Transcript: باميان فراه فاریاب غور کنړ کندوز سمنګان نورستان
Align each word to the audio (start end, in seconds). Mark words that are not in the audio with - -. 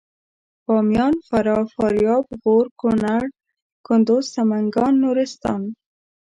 باميان 0.65 1.13
فراه 1.27 1.63
فاریاب 1.75 2.25
غور 2.41 2.65
کنړ 2.81 3.21
کندوز 3.87 4.25
سمنګان 4.35 4.93
نورستان 5.03 5.61